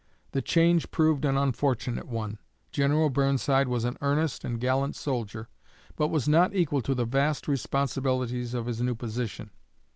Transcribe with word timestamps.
The 0.31 0.41
change 0.41 0.89
proved 0.89 1.25
an 1.25 1.37
unfortunate 1.37 2.07
one. 2.07 2.39
General 2.71 3.11
Burnside 3.11 3.67
was 3.67 3.85
an 3.85 3.99
earnest 4.01 4.43
and 4.43 4.59
gallant 4.59 4.95
soldier, 4.95 5.47
but 5.95 6.07
was 6.07 6.27
not 6.27 6.55
equal 6.55 6.81
to 6.81 6.95
the 6.95 7.05
vast 7.05 7.47
responsibilities 7.47 8.55
of 8.55 8.65
his 8.65 8.81
new 8.81 8.95
position. 8.95 9.51